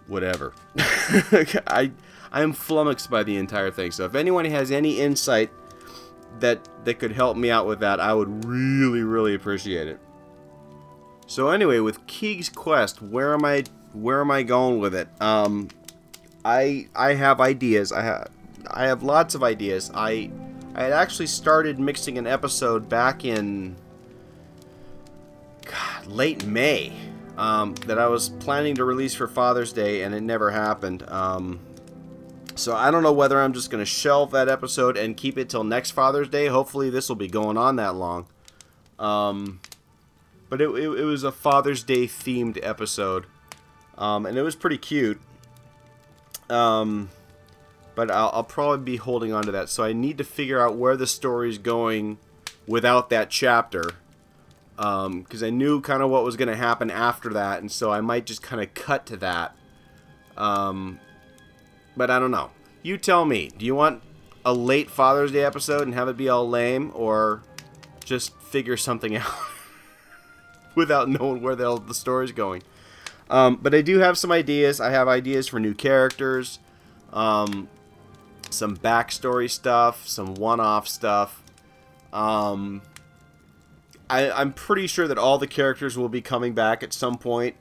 whatever. 0.07 0.53
I 0.77 1.91
I 2.33 2.41
am 2.41 2.53
flummoxed 2.53 3.09
by 3.09 3.23
the 3.23 3.37
entire 3.37 3.71
thing. 3.71 3.91
So 3.91 4.05
if 4.05 4.15
anyone 4.15 4.45
has 4.45 4.71
any 4.71 4.99
insight 4.99 5.49
that 6.39 6.67
that 6.85 6.95
could 6.95 7.11
help 7.11 7.37
me 7.37 7.49
out 7.49 7.65
with 7.65 7.79
that, 7.79 7.99
I 7.99 8.13
would 8.13 8.45
really 8.45 9.03
really 9.03 9.35
appreciate 9.35 9.87
it. 9.87 9.99
So 11.27 11.49
anyway, 11.49 11.79
with 11.79 12.05
Keeg's 12.07 12.49
Quest, 12.49 13.01
where 13.01 13.33
am 13.33 13.45
I 13.45 13.63
where 13.93 14.19
am 14.21 14.31
I 14.31 14.43
going 14.43 14.79
with 14.79 14.93
it? 14.93 15.07
Um 15.21 15.69
I 16.43 16.87
I 16.95 17.13
have 17.13 17.39
ideas. 17.39 17.91
I 17.91 18.01
have 18.01 18.29
I 18.69 18.85
have 18.85 19.03
lots 19.03 19.35
of 19.35 19.43
ideas. 19.43 19.91
I 19.93 20.31
I 20.75 20.83
had 20.83 20.93
actually 20.93 21.27
started 21.27 21.79
mixing 21.79 22.17
an 22.17 22.27
episode 22.27 22.87
back 22.87 23.25
in 23.25 23.75
God, 25.65 26.07
late 26.07 26.45
May 26.45 26.93
um, 27.37 27.75
that 27.87 27.97
I 27.97 28.07
was 28.07 28.29
planning 28.29 28.75
to 28.75 28.85
release 28.85 29.13
for 29.13 29.27
Father's 29.27 29.73
Day, 29.73 30.03
and 30.03 30.13
it 30.13 30.21
never 30.21 30.51
happened. 30.51 31.03
Um, 31.09 31.59
so 32.55 32.75
I 32.75 32.91
don't 32.91 33.03
know 33.03 33.11
whether 33.11 33.41
I'm 33.41 33.53
just 33.53 33.69
going 33.69 33.81
to 33.81 33.89
shelve 33.89 34.31
that 34.31 34.47
episode 34.47 34.97
and 34.97 35.17
keep 35.17 35.37
it 35.37 35.49
till 35.49 35.63
next 35.63 35.91
Father's 35.91 36.29
Day. 36.29 36.47
Hopefully, 36.47 36.89
this 36.89 37.09
will 37.09 37.15
be 37.15 37.27
going 37.27 37.57
on 37.57 37.77
that 37.77 37.95
long. 37.95 38.27
Um, 38.99 39.59
but 40.49 40.61
it, 40.61 40.69
it, 40.69 40.87
it, 40.99 41.03
was 41.03 41.23
a 41.23 41.31
Father's 41.31 41.83
Day 41.83 42.05
themed 42.05 42.59
episode, 42.61 43.25
um, 43.97 44.25
and 44.25 44.37
it 44.37 44.43
was 44.43 44.55
pretty 44.55 44.77
cute. 44.77 45.19
Um, 46.49 47.09
but 47.95 48.09
I'll, 48.11 48.29
I'll 48.33 48.43
probably 48.43 48.83
be 48.83 48.97
holding 48.97 49.33
on 49.33 49.43
to 49.43 49.51
that. 49.51 49.69
So 49.69 49.83
I 49.83 49.93
need 49.93 50.17
to 50.17 50.23
figure 50.23 50.59
out 50.59 50.75
where 50.75 50.95
the 50.95 51.07
story's 51.07 51.57
going 51.57 52.17
without 52.67 53.09
that 53.09 53.29
chapter 53.29 53.91
because 54.75 55.43
um, 55.43 55.45
I 55.45 55.49
knew 55.51 55.79
kind 55.79 56.01
of 56.01 56.09
what 56.09 56.23
was 56.23 56.35
going 56.35 56.47
to 56.47 56.55
happen 56.55 56.89
after 56.89 57.29
that, 57.33 57.61
and 57.61 57.71
so 57.71 57.91
I 57.91 58.01
might 58.01 58.25
just 58.25 58.41
kind 58.41 58.61
of 58.61 58.73
cut 58.73 59.05
to 59.07 59.17
that. 59.17 59.55
Um, 60.35 60.99
but 61.95 62.09
I 62.09 62.17
don't 62.17 62.31
know. 62.31 62.49
You 62.81 62.97
tell 62.97 63.25
me. 63.25 63.51
Do 63.55 63.63
you 63.65 63.75
want 63.75 64.01
a 64.43 64.53
late 64.53 64.89
Father's 64.89 65.31
Day 65.31 65.43
episode 65.43 65.83
and 65.83 65.93
have 65.93 66.07
it 66.07 66.17
be 66.17 66.29
all 66.29 66.49
lame, 66.49 66.91
or 66.95 67.43
just 68.03 68.35
figure 68.39 68.75
something 68.75 69.15
out 69.17 69.31
without 70.73 71.09
knowing 71.09 71.43
where 71.43 71.55
the, 71.55 71.79
the 71.79 71.93
story's 71.93 72.31
going? 72.31 72.63
Um, 73.29 73.59
but 73.61 73.75
I 73.75 73.81
do 73.81 73.99
have 73.99 74.17
some 74.17 74.31
ideas. 74.31 74.81
I 74.81 74.89
have 74.89 75.07
ideas 75.07 75.47
for 75.47 75.59
new 75.59 75.73
characters, 75.73 76.59
um, 77.13 77.69
some 78.53 78.77
backstory 78.77 79.49
stuff, 79.49 80.07
some 80.07 80.35
one-off 80.35 80.87
stuff. 80.87 81.41
Um, 82.13 82.81
I, 84.09 84.41
am 84.41 84.53
pretty 84.53 84.87
sure 84.87 85.07
that 85.07 85.17
all 85.17 85.37
the 85.37 85.47
characters 85.47 85.97
will 85.97 86.09
be 86.09 86.21
coming 86.21 86.53
back 86.53 86.83
at 86.83 86.93
some 86.93 87.17
point. 87.17 87.55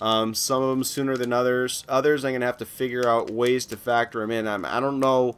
Um, 0.00 0.34
some 0.34 0.62
of 0.62 0.70
them 0.70 0.84
sooner 0.84 1.16
than 1.16 1.32
others. 1.32 1.84
Others, 1.88 2.24
I'm 2.24 2.32
gonna 2.32 2.46
have 2.46 2.56
to 2.58 2.66
figure 2.66 3.06
out 3.06 3.30
ways 3.30 3.66
to 3.66 3.76
factor 3.76 4.20
them 4.20 4.30
in. 4.30 4.48
I'm, 4.48 4.64
I 4.64 4.80
don't 4.80 4.98
know 4.98 5.36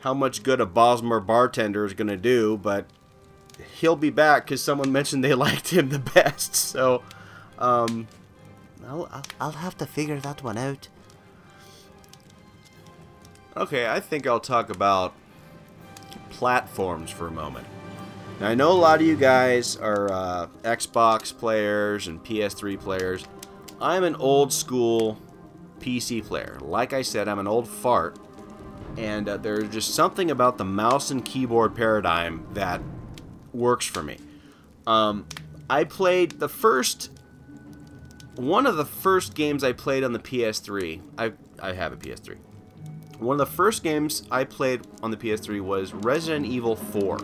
how 0.00 0.14
much 0.14 0.42
good 0.42 0.60
a 0.60 0.66
Bosmer 0.66 1.24
bartender 1.24 1.84
is 1.84 1.92
gonna 1.94 2.16
do, 2.16 2.56
but 2.56 2.86
he'll 3.80 3.96
be 3.96 4.10
back 4.10 4.46
because 4.46 4.62
someone 4.62 4.92
mentioned 4.92 5.24
they 5.24 5.34
liked 5.34 5.70
him 5.70 5.88
the 5.88 5.98
best. 6.14 6.54
So, 6.54 7.02
um, 7.58 8.06
I'll, 8.86 9.22
I'll 9.40 9.52
have 9.52 9.76
to 9.78 9.86
figure 9.86 10.20
that 10.20 10.42
one 10.42 10.58
out. 10.58 10.88
Okay, 13.54 13.86
I 13.86 14.00
think 14.00 14.26
I'll 14.26 14.40
talk 14.40 14.70
about 14.70 15.12
platforms 16.30 17.10
for 17.10 17.26
a 17.26 17.30
moment. 17.30 17.66
Now, 18.40 18.48
I 18.48 18.54
know 18.54 18.72
a 18.72 18.74
lot 18.74 19.00
of 19.00 19.06
you 19.06 19.14
guys 19.14 19.76
are 19.76 20.10
uh, 20.10 20.46
Xbox 20.62 21.36
players 21.36 22.06
and 22.06 22.22
PS3 22.24 22.80
players. 22.80 23.24
I'm 23.78 24.04
an 24.04 24.16
old 24.16 24.54
school 24.54 25.20
PC 25.80 26.24
player. 26.24 26.56
Like 26.62 26.94
I 26.94 27.02
said, 27.02 27.28
I'm 27.28 27.38
an 27.38 27.46
old 27.46 27.68
fart. 27.68 28.18
And 28.96 29.28
uh, 29.28 29.36
there's 29.36 29.68
just 29.68 29.94
something 29.94 30.30
about 30.30 30.56
the 30.56 30.64
mouse 30.64 31.10
and 31.10 31.22
keyboard 31.24 31.74
paradigm 31.74 32.46
that 32.54 32.80
works 33.52 33.86
for 33.86 34.02
me. 34.02 34.16
Um, 34.86 35.26
I 35.68 35.84
played 35.84 36.40
the 36.40 36.48
first. 36.48 37.10
One 38.36 38.66
of 38.66 38.76
the 38.76 38.86
first 38.86 39.34
games 39.34 39.62
I 39.62 39.72
played 39.72 40.04
on 40.04 40.14
the 40.14 40.18
PS3. 40.18 41.02
I, 41.18 41.32
I 41.60 41.74
have 41.74 41.92
a 41.92 41.96
PS3. 41.96 42.38
One 43.22 43.40
of 43.40 43.48
the 43.48 43.54
first 43.54 43.84
games 43.84 44.24
I 44.32 44.42
played 44.42 44.80
on 45.00 45.12
the 45.12 45.16
PS3 45.16 45.60
was 45.60 45.94
Resident 45.94 46.44
Evil 46.44 46.74
4. 46.74 47.18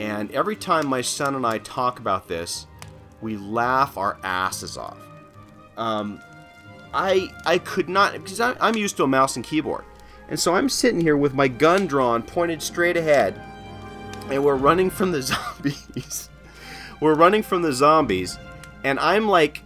And 0.00 0.28
every 0.32 0.56
time 0.56 0.88
my 0.88 1.02
son 1.02 1.36
and 1.36 1.46
I 1.46 1.58
talk 1.58 2.00
about 2.00 2.26
this, 2.26 2.66
we 3.20 3.36
laugh 3.36 3.96
our 3.96 4.18
asses 4.24 4.76
off. 4.76 4.98
Um, 5.76 6.20
I 6.92 7.30
I 7.46 7.58
could 7.58 7.88
not 7.88 8.12
because 8.14 8.40
I, 8.40 8.56
I'm 8.60 8.74
used 8.74 8.96
to 8.96 9.04
a 9.04 9.06
mouse 9.06 9.36
and 9.36 9.44
keyboard, 9.44 9.84
and 10.28 10.38
so 10.38 10.54
I'm 10.54 10.68
sitting 10.68 11.00
here 11.00 11.16
with 11.16 11.34
my 11.34 11.46
gun 11.46 11.86
drawn, 11.86 12.22
pointed 12.22 12.60
straight 12.60 12.96
ahead, 12.96 13.40
and 14.30 14.44
we're 14.44 14.56
running 14.56 14.90
from 14.90 15.12
the 15.12 15.22
zombies. 15.22 16.28
we're 17.00 17.14
running 17.14 17.42
from 17.42 17.62
the 17.62 17.72
zombies, 17.72 18.38
and 18.82 18.98
I'm 18.98 19.28
like 19.28 19.62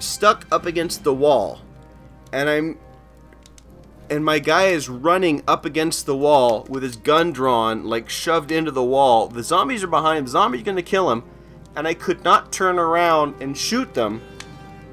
stuck 0.00 0.46
up 0.50 0.66
against 0.66 1.04
the 1.04 1.14
wall, 1.14 1.60
and 2.32 2.48
I'm 2.48 2.78
and 4.10 4.24
my 4.24 4.38
guy 4.38 4.66
is 4.66 4.88
running 4.88 5.42
up 5.46 5.64
against 5.64 6.06
the 6.06 6.16
wall 6.16 6.66
with 6.68 6.82
his 6.82 6.96
gun 6.96 7.32
drawn, 7.32 7.84
like 7.84 8.08
shoved 8.08 8.50
into 8.50 8.70
the 8.70 8.82
wall. 8.82 9.28
The 9.28 9.42
zombies 9.42 9.84
are 9.84 9.88
behind 9.88 10.18
him. 10.18 10.24
The 10.24 10.30
zombie's 10.30 10.62
gonna 10.62 10.82
kill 10.82 11.10
him, 11.10 11.24
and 11.76 11.86
I 11.86 11.94
could 11.94 12.24
not 12.24 12.52
turn 12.52 12.78
around 12.78 13.40
and 13.42 13.56
shoot 13.56 13.92
them 13.94 14.22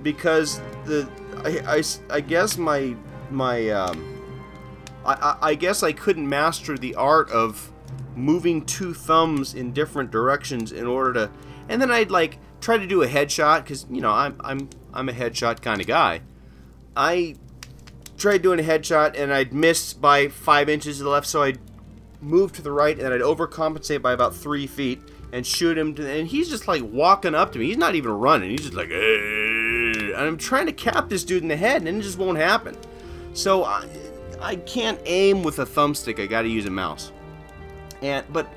because 0.04 0.60
the 0.86 1.10
I, 1.44 1.78
I, 1.78 1.84
I 2.10 2.22
guess 2.22 2.58
my 2.58 2.96
my 3.32 3.70
um, 3.70 4.22
I, 5.06 5.38
I 5.42 5.56
guess 5.56 5.84
I 5.84 5.92
couldn't 5.92 6.28
master 6.28 6.78
the 6.78 6.96
art 6.96 7.30
of 7.32 7.72
moving 8.16 8.66
two 8.66 8.94
thumbs 8.94 9.54
in 9.54 9.72
different 9.72 10.12
directions 10.12 10.72
in 10.72 10.88
order 10.88 11.14
to, 11.14 11.32
and 11.70 11.82
then 11.82 11.92
I'd 11.92 12.12
like 12.12 12.40
try 12.62 12.78
to 12.78 12.88
do 12.88 13.04
a 13.04 13.08
headshot 13.08 13.64
because 13.64 13.86
you 13.90 14.02
know 14.02 14.12
I'm 14.12 14.36
I'm 14.42 14.70
I'm 14.94 15.10
a 15.10 15.14
headshot 15.14 15.62
kind 15.62 15.80
of 15.80 15.88
guy. 15.88 16.22
I 16.98 17.36
tried 18.18 18.42
doing 18.42 18.60
a 18.60 18.64
headshot 18.64 19.20
and 19.20 19.34
I'd 19.34 19.54
miss 19.54 19.94
by 19.94 20.28
five 20.28 20.70
inches 20.70 20.98
to 20.98 21.04
the 21.04 21.10
left, 21.10 21.28
so 21.28 21.44
I'd 21.44 21.60
move 22.22 22.52
to 22.54 22.62
the 22.62 22.72
right 22.72 22.98
and 22.98 23.14
I'd 23.14 23.22
overcompensate 23.22 24.02
by 24.02 24.14
about 24.14 24.36
three 24.36 24.68
feet 24.68 25.02
and 25.32 25.46
shoot 25.46 25.78
him. 25.78 25.96
And 26.00 26.28
he's 26.28 26.50
just 26.50 26.68
like 26.68 26.82
walking 26.84 27.36
up 27.36 27.52
to 27.54 27.60
me. 27.60 27.68
He's 27.68 27.78
not 27.78 27.96
even 27.96 28.12
running. 28.12 28.52
He's 28.52 28.62
just 28.62 28.74
like, 28.74 28.90
and 28.90 30.16
I'm 30.16 30.38
trying 30.38 30.66
to 30.68 30.74
cap 30.74 31.10
this 31.10 31.24
dude 31.24 31.44
in 31.44 31.50
the 31.50 31.58
head, 31.58 31.82
and 31.82 31.98
it 31.98 32.02
just 32.02 32.18
won't 32.18 32.38
happen. 32.38 32.78
So 33.34 33.66
I, 33.66 33.86
I 34.42 34.56
can't 34.58 35.00
aim 35.06 35.44
with 35.44 35.60
a 35.60 35.66
thumbstick. 35.66 36.22
I 36.22 36.26
got 36.26 36.44
to 36.44 36.48
use 36.48 36.66
a 36.66 36.72
mouse. 36.72 37.12
And 38.02 38.26
but 38.32 38.48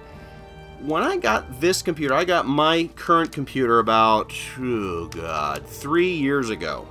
when 0.81 1.03
I 1.03 1.17
got 1.17 1.61
this 1.61 1.83
computer, 1.83 2.15
I 2.15 2.25
got 2.25 2.47
my 2.47 2.89
current 2.95 3.33
computer 3.33 3.81
about 3.81 4.33
oh 4.59 5.09
god, 5.09 5.67
three 5.67 6.13
years 6.13 6.51
ago. 6.51 6.87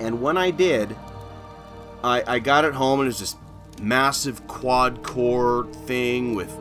And 0.00 0.20
when 0.20 0.36
I 0.36 0.50
did, 0.50 0.96
I, 2.02 2.22
I 2.26 2.38
got 2.38 2.64
it 2.64 2.74
home 2.74 3.00
and 3.00 3.08
it's 3.08 3.20
this 3.20 3.36
massive 3.80 4.46
quad 4.48 5.02
core 5.02 5.66
thing 5.86 6.34
with 6.34 6.56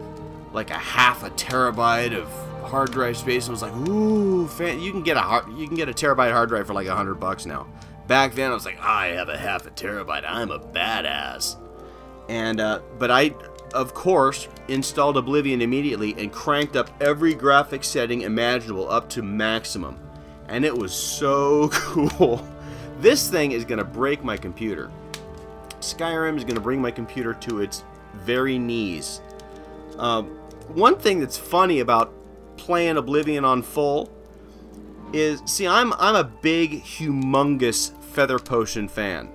like 0.54 0.70
a 0.70 0.78
half 0.78 1.24
a 1.24 1.30
terabyte 1.32 2.16
of 2.16 2.30
hard 2.64 2.92
drive 2.92 3.18
space 3.18 3.48
and 3.48 3.52
was 3.52 3.62
like, 3.62 3.76
ooh, 3.88 4.48
fan, 4.48 4.80
you 4.80 4.92
can 4.92 5.04
get 5.04 5.18
a 5.18 5.22
hard, 5.22 5.52
you 5.58 5.68
can 5.68 5.76
get 5.76 5.90
a 5.90 5.94
terabyte 5.94 6.32
hard 6.32 6.50
drive 6.50 6.68
for 6.68 6.74
like 6.74 6.88
a 6.88 6.96
hundred 6.96 7.16
bucks 7.16 7.46
now. 7.46 7.68
Back 8.08 8.34
then, 8.34 8.52
I 8.52 8.54
was 8.54 8.66
like, 8.66 8.80
I 8.82 9.08
have 9.08 9.30
a 9.30 9.38
half 9.38 9.66
a 9.66 9.72
terabyte. 9.72 10.24
I'm 10.28 10.52
a 10.52 10.60
badass. 10.60 11.56
And 12.30 12.60
uh, 12.60 12.82
but 12.98 13.12
I, 13.12 13.34
of 13.74 13.94
course, 13.94 14.48
installed 14.68 15.18
Oblivion 15.18 15.62
immediately 15.62 16.16
and 16.18 16.32
cranked 16.32 16.76
up 16.76 16.90
every 17.02 17.34
graphic 17.34 17.84
setting 17.84 18.22
imaginable 18.22 18.90
up 18.90 19.10
to 19.10 19.22
maximum, 19.22 20.00
and 20.48 20.66
it 20.66 20.76
was 20.76 20.94
so 20.94 21.70
cool. 21.72 22.46
This 23.00 23.30
thing 23.30 23.54
is 23.54 23.66
gonna 23.66 23.84
break 23.84 24.24
my 24.24 24.38
computer. 24.38 24.92
Skyrim 25.82 26.38
is 26.38 26.44
going 26.44 26.56
to 26.56 26.62
bring 26.62 26.82
my 26.82 26.92
computer 26.92 27.34
to 27.34 27.62
its 27.62 27.84
very 28.16 28.58
knees. 28.58 29.22
Um, 29.98 30.28
one 30.68 30.98
thing 30.98 31.20
that's 31.20 31.38
funny 31.38 31.80
about 31.80 32.14
playing 32.58 32.98
Oblivion 32.98 33.44
on 33.46 33.62
full 33.62 34.10
is 35.14 35.42
see 35.46 35.68
I'm 35.68 35.94
I'm 35.94 36.16
a 36.16 36.24
big 36.24 36.84
humongous 36.84 37.98
feather 38.04 38.40
potion 38.40 38.88
fan. 38.88 39.30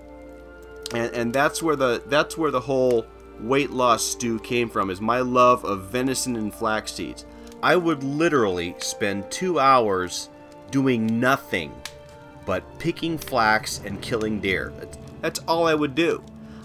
And 0.95 1.13
and 1.15 1.33
that's 1.33 1.63
where 1.63 1.77
the 1.77 2.03
that's 2.07 2.39
where 2.39 2.51
the 2.51 2.61
whole 2.61 3.07
weight 3.41 3.71
loss 3.71 4.03
stew 4.03 4.39
came 4.41 4.71
from 4.71 4.89
is 4.91 5.01
my 5.01 5.21
love 5.21 5.65
of 5.65 5.91
venison 5.91 6.37
and 6.37 6.55
flax 6.55 6.93
seeds. 6.93 7.27
I 7.63 7.77
would 7.77 8.03
literally 8.03 8.75
spend 8.79 9.31
2 9.31 9.59
hours 9.59 10.31
doing 10.71 11.21
nothing 11.21 11.75
but 12.45 12.79
picking 12.79 13.19
flax 13.19 13.81
and 13.85 14.01
killing 14.01 14.41
deer. 14.41 14.73
That's 15.21 15.41
all 15.41 15.67
I 15.67 15.75
would 15.75 15.95
do. 15.95 16.23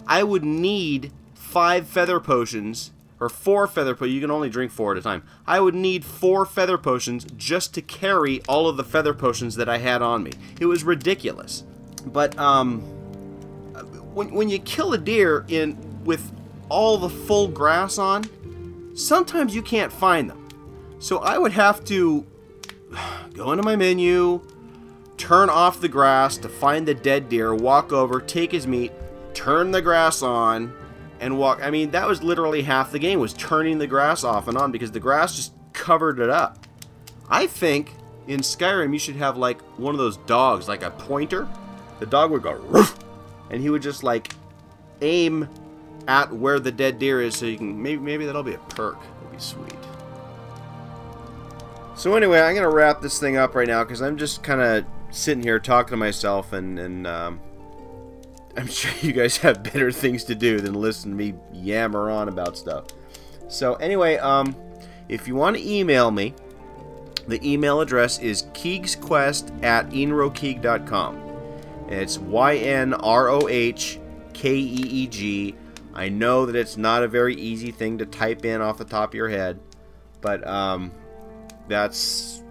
I 0.07 0.23
would 0.23 0.43
need 0.43 1.11
5 1.35 1.87
feather 1.87 2.19
potions 2.19 2.91
or 3.21 3.29
four 3.29 3.67
feather 3.67 3.93
potions. 3.93 4.15
You 4.15 4.19
can 4.19 4.31
only 4.31 4.49
drink 4.49 4.71
four 4.71 4.91
at 4.91 4.97
a 4.97 5.01
time. 5.01 5.23
I 5.45 5.59
would 5.59 5.75
need 5.75 6.03
four 6.03 6.45
feather 6.45 6.77
potions 6.77 7.25
just 7.37 7.73
to 7.75 7.81
carry 7.81 8.41
all 8.49 8.67
of 8.67 8.77
the 8.77 8.83
feather 8.83 9.13
potions 9.13 9.55
that 9.55 9.69
I 9.69 9.77
had 9.77 10.01
on 10.01 10.23
me. 10.23 10.31
It 10.59 10.65
was 10.65 10.83
ridiculous. 10.83 11.63
But 12.07 12.37
um, 12.39 12.81
when 14.13 14.33
when 14.33 14.49
you 14.49 14.59
kill 14.59 14.93
a 14.93 14.97
deer 14.97 15.45
in 15.47 15.77
with 16.03 16.31
all 16.67 16.97
the 16.97 17.09
full 17.09 17.47
grass 17.47 17.99
on, 17.99 18.23
sometimes 18.95 19.53
you 19.53 19.61
can't 19.61 19.93
find 19.93 20.29
them. 20.29 20.49
So 20.99 21.19
I 21.19 21.37
would 21.37 21.51
have 21.51 21.85
to 21.85 22.25
go 23.33 23.51
into 23.51 23.63
my 23.63 23.75
menu, 23.75 24.41
turn 25.17 25.49
off 25.49 25.79
the 25.79 25.87
grass 25.87 26.37
to 26.37 26.49
find 26.49 26.87
the 26.87 26.95
dead 26.95 27.29
deer, 27.29 27.53
walk 27.53 27.93
over, 27.93 28.19
take 28.19 28.51
his 28.51 28.65
meat, 28.65 28.91
turn 29.33 29.71
the 29.71 29.81
grass 29.81 30.21
on 30.21 30.73
and 31.19 31.37
walk. 31.37 31.59
I 31.61 31.69
mean, 31.69 31.91
that 31.91 32.07
was 32.07 32.23
literally 32.23 32.63
half 32.63 32.91
the 32.91 32.99
game 32.99 33.19
was 33.19 33.33
turning 33.33 33.77
the 33.77 33.87
grass 33.87 34.23
off 34.23 34.47
and 34.47 34.57
on 34.57 34.71
because 34.71 34.91
the 34.91 34.99
grass 34.99 35.35
just 35.35 35.53
covered 35.73 36.19
it 36.19 36.29
up. 36.29 36.65
I 37.29 37.47
think 37.47 37.93
in 38.27 38.41
Skyrim 38.41 38.93
you 38.93 38.99
should 38.99 39.15
have 39.15 39.37
like 39.37 39.61
one 39.77 39.93
of 39.93 39.99
those 39.99 40.17
dogs, 40.17 40.67
like 40.67 40.83
a 40.83 40.91
pointer. 40.91 41.47
The 41.99 42.05
dog 42.05 42.31
would 42.31 42.41
go 42.41 42.53
Roof! 42.53 42.97
and 43.51 43.61
he 43.61 43.69
would 43.69 43.81
just 43.81 44.03
like 44.03 44.33
aim 45.01 45.47
at 46.07 46.33
where 46.33 46.59
the 46.59 46.71
dead 46.71 46.97
deer 46.97 47.21
is 47.21 47.35
so 47.35 47.45
you 47.45 47.57
can 47.57 47.81
maybe 47.81 48.01
maybe 48.01 48.25
that'll 48.25 48.43
be 48.43 48.53
a 48.53 48.57
perk. 48.57 48.99
That'd 48.99 49.31
be 49.31 49.39
sweet. 49.39 49.75
So 51.95 52.15
anyway, 52.15 52.39
I'm 52.39 52.55
gonna 52.55 52.69
wrap 52.69 53.01
this 53.01 53.19
thing 53.19 53.37
up 53.37 53.53
right 53.53 53.67
now 53.67 53.83
because 53.83 54.01
I'm 54.01 54.17
just 54.17 54.41
kind 54.41 54.61
of 54.61 54.85
sitting 55.11 55.43
here 55.43 55.59
talking 55.59 55.91
to 55.91 55.97
myself 55.97 56.53
and 56.53 56.79
and 56.79 57.05
um, 57.05 57.39
I'm 58.57 58.67
sure 58.67 58.91
you 59.01 59.13
guys 59.13 59.37
have 59.37 59.63
better 59.63 59.91
things 59.91 60.23
to 60.25 60.35
do 60.35 60.59
than 60.59 60.73
listen 60.73 61.11
to 61.11 61.17
me 61.17 61.33
yammer 61.53 62.09
on 62.09 62.27
about 62.27 62.57
stuff. 62.57 62.85
So 63.47 63.75
anyway, 63.75 64.17
um, 64.17 64.55
if 65.09 65.27
you 65.27 65.35
want 65.35 65.57
to 65.57 65.69
email 65.69 66.11
me, 66.11 66.33
the 67.27 67.39
email 67.47 67.81
address 67.81 68.19
is 68.19 68.43
keegsquest 68.53 69.63
at 69.63 69.89
ynrohkeeg.com. 69.89 71.31
It's 71.89 72.17
Y 72.17 72.55
N 72.57 72.93
R 72.93 73.29
O 73.29 73.47
H 73.47 73.99
K 74.33 74.55
E 74.55 74.59
E 74.59 75.07
G. 75.07 75.55
I 75.93 76.09
know 76.09 76.45
that 76.45 76.55
it's 76.55 76.77
not 76.77 77.03
a 77.03 77.07
very 77.07 77.35
easy 77.35 77.71
thing 77.71 77.97
to 77.97 78.05
type 78.05 78.45
in 78.45 78.61
off 78.61 78.77
the 78.77 78.85
top 78.85 79.09
of 79.09 79.15
your 79.15 79.29
head, 79.29 79.59
but 80.21 80.45
um, 80.47 80.91
that's 81.67 82.41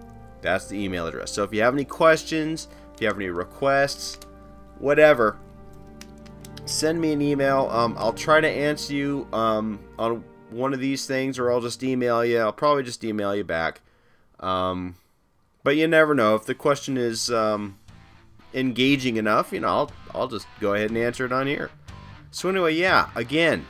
that's 0.43 0.69
the 0.69 0.83
email 0.83 1.07
address. 1.07 1.33
So 1.33 1.43
if 1.43 1.53
you 1.53 1.63
have 1.63 1.75
any 1.75 1.85
questions, 1.85 2.69
if 2.95 3.01
you 3.01 3.07
have 3.07 3.17
any 3.17 3.31
requests, 3.31 4.19
whatever, 4.79 5.39
send 6.71 7.01
me 7.01 7.13
an 7.13 7.21
email. 7.21 7.69
Um, 7.71 7.97
I'll 7.99 8.13
try 8.13 8.41
to 8.41 8.49
answer 8.49 8.95
you 8.95 9.27
um, 9.33 9.81
on 9.99 10.25
one 10.51 10.73
of 10.73 10.81
these 10.81 11.07
things, 11.07 11.39
or 11.39 11.51
I'll 11.51 11.61
just 11.61 11.83
email 11.83 12.25
you. 12.25 12.39
I'll 12.39 12.53
probably 12.53 12.83
just 12.83 13.05
email 13.05 13.35
you 13.35 13.45
back. 13.45 13.81
Um, 14.39 14.97
but 15.63 15.77
you 15.77 15.87
never 15.87 16.15
know 16.15 16.35
if 16.35 16.47
the 16.47 16.55
question 16.55 16.97
is 16.97 17.31
um, 17.31 17.79
engaging 18.55 19.17
enough. 19.17 19.53
You 19.53 19.61
know, 19.61 19.69
I'll 19.69 19.93
I'll 20.15 20.29
just 20.29 20.47
go 20.61 20.75
ahead 20.75 20.91
and 20.91 20.99
answer 20.99 21.25
it 21.25 21.33
on 21.33 21.47
here. 21.47 21.71
So 22.31 22.49
anyway, 22.49 22.75
yeah. 22.75 23.11
Again, 23.17 23.67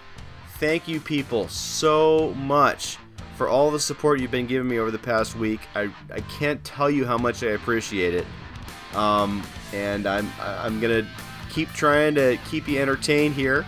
thank 0.58 0.86
you 0.86 1.00
people 1.00 1.48
so 1.48 2.34
much 2.34 2.98
for 3.36 3.48
all 3.48 3.70
the 3.70 3.80
support 3.80 4.20
you've 4.20 4.30
been 4.30 4.46
giving 4.46 4.68
me 4.68 4.78
over 4.78 4.90
the 4.90 4.98
past 4.98 5.34
week. 5.34 5.60
I, 5.74 5.90
I 6.12 6.20
can't 6.20 6.62
tell 6.62 6.90
you 6.90 7.06
how 7.06 7.16
much 7.16 7.42
I 7.42 7.52
appreciate 7.52 8.14
it. 8.14 8.26
Um, 8.94 9.42
and 9.72 10.06
I'm 10.06 10.30
I'm 10.38 10.80
gonna 10.80 11.08
keep 11.50 11.72
trying 11.72 12.14
to 12.14 12.38
keep 12.48 12.68
you 12.68 12.80
entertained 12.80 13.34
here. 13.34 13.66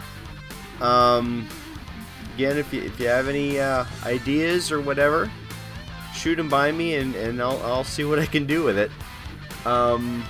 Um, 0.81 1.49
again, 2.35 2.57
if 2.57 2.73
you, 2.73 2.83
if 2.83 2.99
you 2.99 3.09
have 3.09 3.29
any 3.29 3.61
uh, 3.61 3.85
ideas 4.05 4.73
or 4.73 4.81
whatever, 4.81 5.31
shoot 6.15 6.37
them 6.37 6.49
by 6.49 6.73
me 6.73 6.97
and, 6.97 7.15
and 7.15 7.41
I'll, 7.41 7.61
I'll 7.63 7.85
see 7.85 8.05
what 8.05 8.19
I 8.19 8.27
can 8.27 8.47
do 8.47 8.63
with 8.65 8.79
it. 8.79 8.91
Um, 9.67 10.25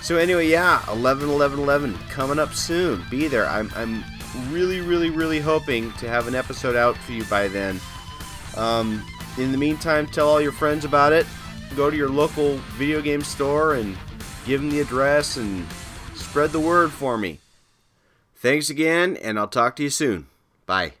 so 0.00 0.16
anyway, 0.16 0.48
yeah, 0.48 0.82
11, 0.90 1.28
11, 1.28 1.58
11 1.58 1.98
coming 2.10 2.38
up 2.38 2.54
soon. 2.54 3.04
Be 3.10 3.28
there. 3.28 3.46
I'm, 3.46 3.70
I'm 3.76 4.02
really, 4.50 4.80
really, 4.80 5.10
really 5.10 5.40
hoping 5.40 5.92
to 5.94 6.08
have 6.08 6.26
an 6.28 6.34
episode 6.34 6.76
out 6.76 6.96
for 6.96 7.12
you 7.12 7.24
by 7.24 7.48
then. 7.48 7.80
Um, 8.56 9.04
in 9.38 9.52
the 9.52 9.58
meantime, 9.58 10.06
tell 10.06 10.28
all 10.28 10.40
your 10.40 10.52
friends 10.52 10.84
about 10.84 11.12
it. 11.12 11.26
Go 11.76 11.90
to 11.90 11.96
your 11.96 12.08
local 12.08 12.56
video 12.76 13.00
game 13.00 13.22
store 13.22 13.74
and 13.74 13.96
give 14.44 14.60
them 14.60 14.70
the 14.70 14.80
address 14.80 15.36
and 15.36 15.66
Spread 16.32 16.52
the 16.52 16.60
word 16.60 16.92
for 16.92 17.18
me. 17.18 17.40
Thanks 18.36 18.70
again, 18.70 19.18
and 19.18 19.38
I'll 19.38 19.46
talk 19.46 19.76
to 19.76 19.82
you 19.82 19.90
soon. 19.90 20.28
Bye. 20.64 20.94